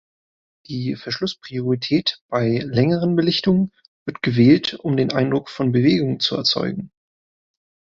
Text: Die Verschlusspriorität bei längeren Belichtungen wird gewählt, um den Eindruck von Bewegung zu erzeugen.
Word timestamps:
Die 0.65 0.95
Verschlusspriorität 0.95 2.21
bei 2.27 2.57
längeren 2.65 3.15
Belichtungen 3.15 3.71
wird 4.05 4.23
gewählt, 4.23 4.73
um 4.73 4.97
den 4.97 5.13
Eindruck 5.13 5.47
von 5.47 5.71
Bewegung 5.71 6.19
zu 6.19 6.35
erzeugen. 6.35 6.91